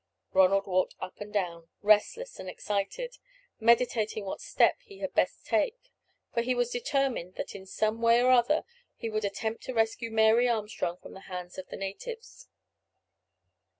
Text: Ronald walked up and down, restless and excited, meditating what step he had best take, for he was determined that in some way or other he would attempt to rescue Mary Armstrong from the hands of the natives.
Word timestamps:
Ronald 0.33 0.65
walked 0.65 0.95
up 0.99 1.21
and 1.21 1.31
down, 1.31 1.69
restless 1.83 2.39
and 2.39 2.49
excited, 2.49 3.19
meditating 3.59 4.25
what 4.25 4.41
step 4.41 4.79
he 4.81 4.97
had 4.97 5.13
best 5.13 5.45
take, 5.45 5.77
for 6.33 6.41
he 6.41 6.55
was 6.55 6.71
determined 6.71 7.35
that 7.35 7.53
in 7.53 7.67
some 7.67 8.01
way 8.01 8.19
or 8.19 8.31
other 8.31 8.63
he 8.95 9.11
would 9.11 9.25
attempt 9.25 9.61
to 9.65 9.75
rescue 9.75 10.09
Mary 10.09 10.49
Armstrong 10.49 10.97
from 10.97 11.13
the 11.13 11.19
hands 11.29 11.59
of 11.59 11.67
the 11.69 11.77
natives. 11.77 12.47